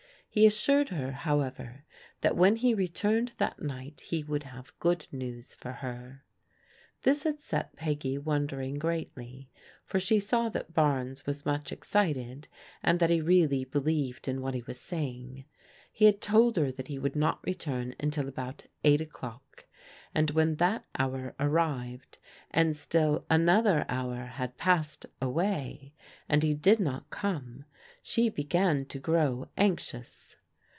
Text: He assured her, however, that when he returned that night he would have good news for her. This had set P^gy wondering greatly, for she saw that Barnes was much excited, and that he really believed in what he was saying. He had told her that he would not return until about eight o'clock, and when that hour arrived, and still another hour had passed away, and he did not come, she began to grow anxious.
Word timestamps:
He 0.33 0.45
assured 0.45 0.87
her, 0.87 1.11
however, 1.11 1.83
that 2.21 2.37
when 2.37 2.55
he 2.55 2.73
returned 2.73 3.33
that 3.37 3.61
night 3.61 3.99
he 3.99 4.23
would 4.23 4.43
have 4.43 4.71
good 4.79 5.05
news 5.11 5.53
for 5.53 5.73
her. 5.83 6.23
This 7.01 7.25
had 7.25 7.41
set 7.41 7.75
P^gy 7.75 8.17
wondering 8.17 8.75
greatly, 8.75 9.49
for 9.83 9.99
she 9.99 10.21
saw 10.21 10.47
that 10.47 10.73
Barnes 10.73 11.25
was 11.25 11.45
much 11.45 11.73
excited, 11.73 12.47
and 12.81 13.01
that 13.01 13.09
he 13.09 13.19
really 13.19 13.65
believed 13.65 14.25
in 14.29 14.39
what 14.39 14.53
he 14.53 14.61
was 14.61 14.79
saying. 14.79 15.43
He 15.91 16.05
had 16.05 16.21
told 16.21 16.55
her 16.55 16.71
that 16.71 16.87
he 16.87 16.97
would 16.97 17.17
not 17.17 17.43
return 17.43 17.93
until 17.99 18.29
about 18.29 18.67
eight 18.85 19.01
o'clock, 19.01 19.65
and 20.15 20.31
when 20.31 20.55
that 20.55 20.85
hour 20.97 21.35
arrived, 21.41 22.19
and 22.51 22.75
still 22.75 23.25
another 23.29 23.85
hour 23.89 24.25
had 24.25 24.57
passed 24.57 25.05
away, 25.21 25.93
and 26.29 26.41
he 26.43 26.53
did 26.53 26.79
not 26.79 27.09
come, 27.09 27.65
she 28.03 28.29
began 28.29 28.83
to 28.83 28.97
grow 28.97 29.47
anxious. 29.57 30.35